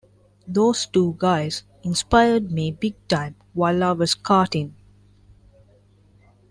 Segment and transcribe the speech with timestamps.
[0.47, 4.73] Those two guys inspired me big time while I was karting.